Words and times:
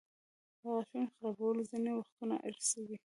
د 0.57 0.61
غاښونو 0.71 1.09
خرابوالی 1.15 1.63
ځینې 1.71 1.91
وختونه 1.95 2.35
ارثي 2.47 2.79
وي. 2.87 2.97